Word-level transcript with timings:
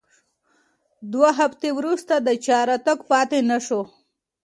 دوه 1.11 1.29
هفتې 1.39 1.69
وروسته 1.77 2.13
د 2.19 2.29
چا 2.45 2.57
راتګ 2.69 2.99
پاتې 3.11 3.39
نه 3.49 3.57
شو. 3.65 3.81